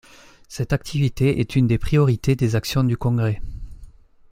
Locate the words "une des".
1.55-1.77